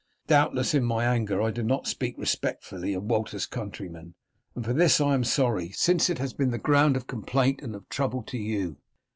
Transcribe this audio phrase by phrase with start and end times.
[0.25, 4.15] Doubtless, in my anger, I did not speak respectfully of Walter's countrymen,
[4.55, 7.75] and for this I am sorry, since it has been the ground of complaint and
[7.75, 8.77] of trouble to you."